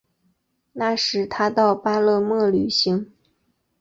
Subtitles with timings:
[0.73, 3.13] 那时他到巴勒莫旅行。